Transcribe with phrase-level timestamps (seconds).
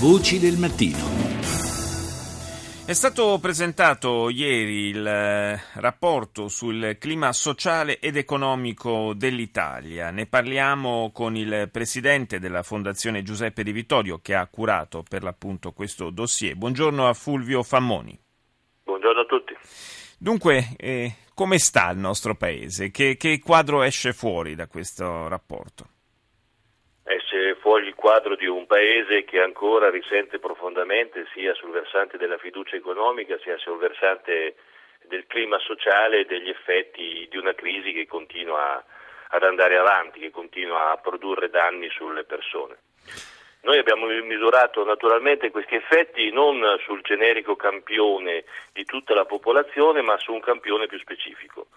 [0.00, 0.96] Voci del mattino.
[2.86, 10.10] È stato presentato ieri il eh, rapporto sul clima sociale ed economico dell'Italia.
[10.10, 15.72] Ne parliamo con il presidente della Fondazione Giuseppe Di Vittorio che ha curato per l'appunto
[15.72, 16.56] questo dossier.
[16.56, 18.18] Buongiorno a Fulvio Fammoni.
[18.84, 19.54] Buongiorno a tutti.
[20.16, 22.90] Dunque, eh, come sta il nostro paese?
[22.90, 25.99] Che, che quadro esce fuori da questo rapporto?
[27.70, 32.74] Fuori il quadro di un paese che ancora risente profondamente sia sul versante della fiducia
[32.74, 34.56] economica sia sul versante
[35.04, 38.84] del clima sociale e degli effetti di una crisi che continua
[39.28, 42.76] ad andare avanti, che continua a produrre danni sulle persone.
[43.60, 50.18] Noi abbiamo misurato naturalmente questi effetti non sul generico campione di tutta la popolazione, ma
[50.18, 51.68] su un campione più specifico.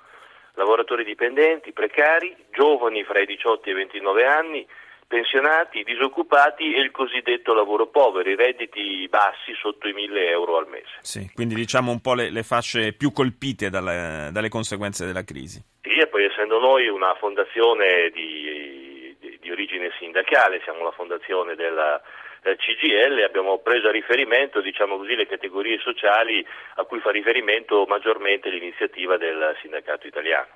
[0.56, 4.68] Lavoratori dipendenti, precari, giovani fra i 18 e i 29 anni,
[5.14, 10.68] pensionati, disoccupati e il cosiddetto lavoro povero, i redditi bassi sotto i 1000 euro al
[10.68, 10.98] mese.
[11.02, 15.62] Sì, quindi diciamo un po' le, le fasce più colpite dalle, dalle, conseguenze della crisi.
[15.84, 21.54] Sì, e poi essendo noi una fondazione di, di, di origine sindacale, siamo la fondazione
[21.54, 22.02] della,
[22.42, 26.44] del CGL abbiamo preso a riferimento diciamo così, le categorie sociali
[26.78, 30.50] a cui fa riferimento maggiormente l'iniziativa del sindacato italiano.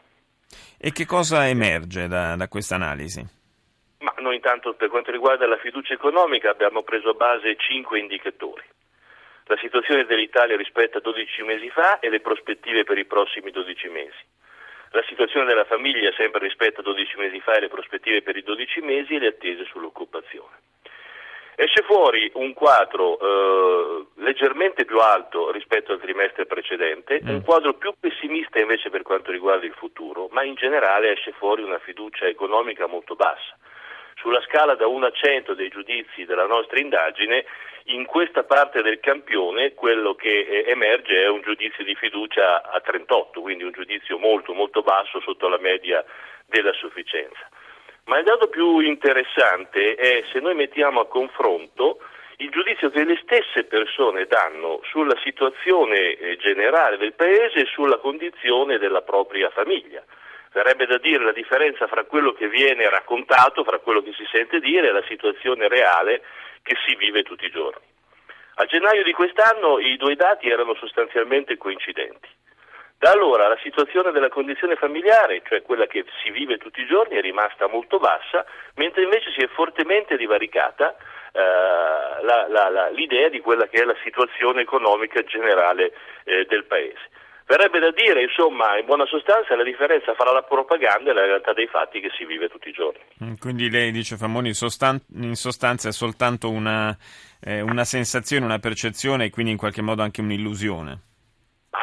[0.80, 3.37] E che cosa emerge da, da questa analisi?
[4.28, 8.62] Noi intanto per quanto riguarda la fiducia economica abbiamo preso a base cinque indicatori.
[9.46, 13.88] La situazione dell'Italia rispetto a 12 mesi fa e le prospettive per i prossimi 12
[13.88, 14.20] mesi.
[14.92, 18.44] La situazione della famiglia sempre rispetto a 12 mesi fa e le prospettive per i
[18.44, 20.56] 12 mesi e le attese sull'occupazione.
[21.56, 27.30] Esce fuori un quadro eh, leggermente più alto rispetto al trimestre precedente, mm.
[27.30, 31.64] un quadro più pessimista invece per quanto riguarda il futuro, ma in generale esce fuori
[31.64, 33.56] una fiducia economica molto bassa.
[34.20, 37.46] Sulla scala da 1 a 100 dei giudizi della nostra indagine,
[37.90, 42.80] in questa parte del campione quello che eh, emerge è un giudizio di fiducia a
[42.82, 46.04] 38, quindi un giudizio molto molto basso sotto la media
[46.46, 47.48] della sufficienza.
[48.06, 52.00] Ma il dato più interessante è se noi mettiamo a confronto
[52.38, 57.98] il giudizio che le stesse persone danno sulla situazione eh, generale del Paese e sulla
[57.98, 60.04] condizione della propria famiglia.
[60.58, 64.60] Verrebbe da dire la differenza fra quello che viene raccontato, fra quello che si sente
[64.60, 66.24] dire e la situazione reale
[66.64, 67.86] che si vive tutti i giorni.
[68.56, 72.28] A gennaio di quest'anno i due dati erano sostanzialmente coincidenti.
[72.98, 77.18] Da allora la situazione della condizione familiare, cioè quella che si vive tutti i giorni,
[77.18, 78.44] è rimasta molto bassa,
[78.78, 80.96] mentre invece si è fortemente divaricata
[81.34, 85.94] eh, la, la, la, l'idea di quella che è la situazione economica generale
[86.24, 87.10] eh, del Paese.
[87.48, 91.54] Verrebbe da dire, insomma, in buona sostanza la differenza fra la propaganda e la realtà
[91.54, 93.00] dei fatti che si vive tutti i giorni.
[93.24, 96.96] Mm, quindi lei dice Famoni, in sostanza è soltanto una,
[97.40, 101.02] eh, una sensazione, una percezione e quindi in qualche modo anche un'illusione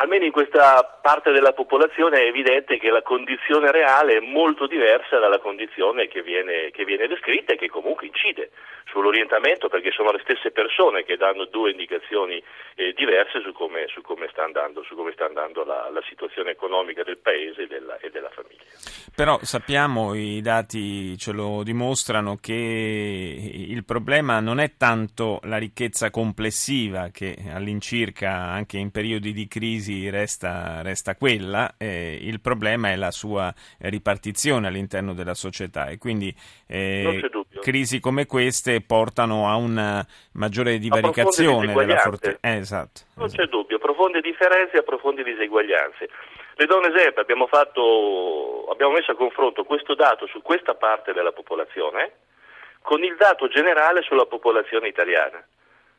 [0.04, 5.19] almeno in questa parte della popolazione è evidente che la condizione reale è molto diversa
[5.19, 8.50] dalla condizione che viene, che viene descritta e che comunque incide
[8.87, 12.42] sull'orientamento perché sono le stesse persone che danno due indicazioni
[12.76, 17.03] eh, diverse su come, su come, sta andando, come sta andando la, la, situazione economica
[17.03, 19.03] del paese e della, e della famiglia.
[19.16, 26.10] Però sappiamo, i dati ce lo dimostrano, che il problema non è tanto la ricchezza
[26.10, 32.97] complessiva che all'incirca anche in periodi di crisi resta, resta quella, eh, il problema è
[32.97, 36.34] la sua ripartizione all'interno della società e quindi
[36.66, 37.30] eh,
[37.60, 42.36] crisi come queste portano a una maggiore divaricazione della fortuna.
[42.41, 43.42] Eh, esatto, non esatto.
[43.42, 46.08] c'è dubbio, profonde differenze e profonde diseguaglianze.
[46.56, 51.12] Le do un esempio, abbiamo, fatto, abbiamo messo a confronto questo dato su questa parte
[51.12, 52.12] della popolazione
[52.81, 55.44] con il dato generale sulla popolazione italiana.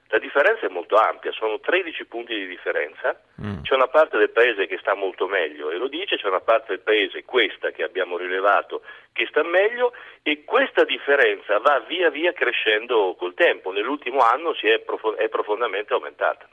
[0.10, 3.64] La differenza è molto ampia, sono 13 punti di differenza, mm.
[3.64, 6.74] c'è una parte del paese che sta molto meglio e lo dice, c'è una parte
[6.74, 8.84] del paese, questa che abbiamo rilevato,
[9.14, 14.80] che sta meglio e questa differenza va via via crescendo col tempo, nell'ultimo anno è,
[14.80, 16.48] prof- è profondamente aumentata.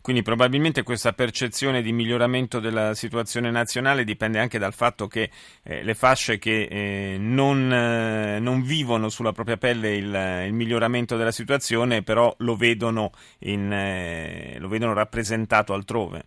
[0.00, 5.30] Quindi probabilmente questa percezione di miglioramento della situazione nazionale dipende anche dal fatto che
[5.64, 11.16] eh, le fasce che eh, non, eh, non, vivono sulla propria pelle il, il, miglioramento
[11.16, 13.10] della situazione però lo vedono,
[13.40, 16.22] in, eh, lo vedono rappresentato altrove.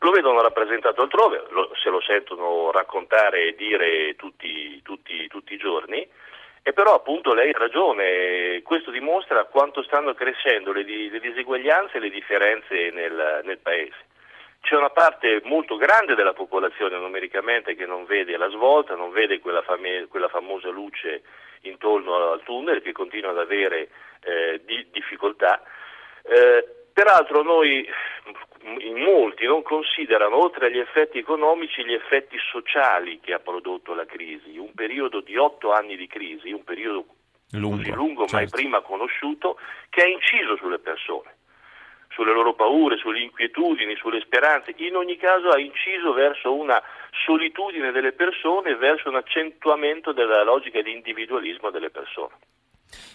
[0.00, 5.58] Lo vedono rappresentato altrove, lo, se lo sentono raccontare e dire tutti, tutti, tutti i
[5.58, 6.06] giorni
[6.68, 12.00] e però appunto lei ha ragione, questo dimostra quanto stanno crescendo le, le diseguaglianze e
[12.00, 13.96] le differenze nel, nel Paese.
[14.60, 19.40] C'è una parte molto grande della popolazione numericamente che non vede la svolta, non vede
[19.40, 21.22] quella, fame, quella famosa luce
[21.62, 23.88] intorno al tunnel che continua ad avere
[24.20, 25.62] eh, di, difficoltà
[27.08, 27.86] l'altro noi in
[28.98, 34.58] molti non considerano oltre agli effetti economici gli effetti sociali che ha prodotto la crisi,
[34.58, 37.06] un periodo di otto anni di crisi, un periodo
[37.52, 38.36] lungo, così lungo certo.
[38.36, 39.58] mai prima conosciuto,
[39.88, 41.36] che ha inciso sulle persone,
[42.10, 46.82] sulle loro paure, sulle inquietudini, sulle speranze, in ogni caso ha inciso verso una
[47.24, 52.34] solitudine delle persone verso un accentuamento della logica di individualismo delle persone.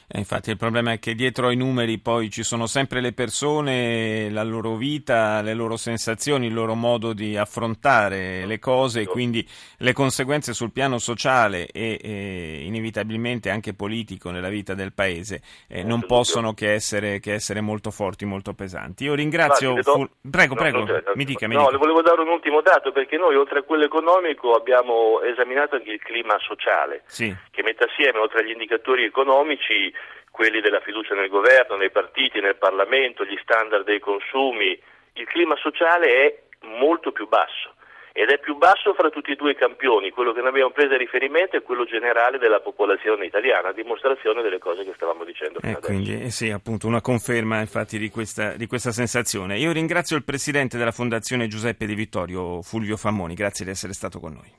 [0.08, 4.30] Eh, infatti il problema è che dietro ai numeri poi ci sono sempre le persone,
[4.30, 9.48] la loro vita, le loro sensazioni, il loro modo di affrontare le cose e quindi
[9.78, 15.84] le conseguenze sul piano sociale e, e inevitabilmente anche politico nella vita del paese eh,
[15.84, 19.06] non possono che essere, che essere, molto forti, molto pesanti.
[19.06, 19.80] Io ringrazio...
[19.82, 20.10] Do...
[20.30, 21.48] Prego, prego, no, mi dica.
[21.48, 21.72] Mi no, dica.
[21.72, 25.92] le volevo dare un ultimo dato perché noi oltre a quello economico abbiamo esaminato anche
[25.92, 27.34] il clima sociale sì.
[27.52, 29.63] che mette assieme oltre agli indicatori economici
[30.32, 34.80] quelli della fiducia nel governo, nei partiti, nel Parlamento, gli standard dei consumi,
[35.14, 36.42] il clima sociale è
[36.80, 37.74] molto più basso
[38.16, 40.94] ed è più basso fra tutti e due i campioni, quello che noi abbiamo preso
[40.94, 45.60] a riferimento è quello generale della popolazione italiana, a dimostrazione delle cose che stavamo dicendo
[45.64, 49.58] eh, quindi, eh, sì, appunto, una conferma infatti di questa, di questa sensazione.
[49.58, 54.20] Io ringrazio il Presidente della Fondazione Giuseppe Di Vittorio, Fulvio Fammoni, grazie di essere stato
[54.20, 54.52] con noi.